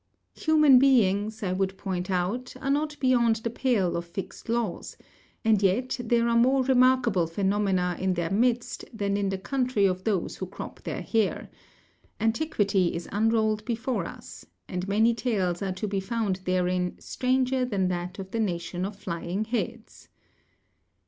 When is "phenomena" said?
7.27-7.95